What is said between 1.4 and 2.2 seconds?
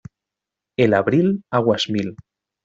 aguas mil